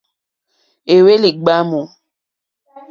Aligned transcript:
Éhwélì 0.95 1.29
ɡbámù. 1.39 1.81